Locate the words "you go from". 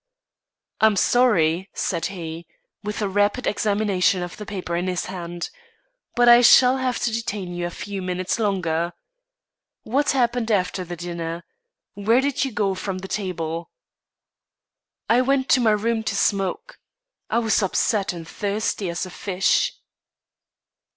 12.43-12.97